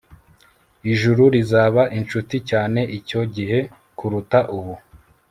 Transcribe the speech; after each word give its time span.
ijuru 0.91 1.23
rizaba 1.35 1.81
inshuti 1.97 2.35
cyane 2.49 2.81
icyo 2.97 3.21
gihe 3.35 3.59
kuruta 3.97 4.39
ubu 4.57 4.73